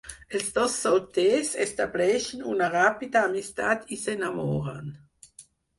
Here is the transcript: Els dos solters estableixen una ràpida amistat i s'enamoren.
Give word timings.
Els 0.37 0.45
dos 0.53 0.77
solters 0.85 1.51
estableixen 1.67 2.43
una 2.55 2.73
ràpida 2.79 3.25
amistat 3.29 3.89
i 3.99 4.03
s'enamoren. 4.07 4.95